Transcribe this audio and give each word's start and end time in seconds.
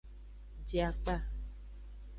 Je 0.67 0.79
akpa. 0.89 1.15